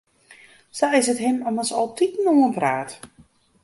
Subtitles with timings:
[0.77, 2.89] Sa is it him ommers altiten oanpraat.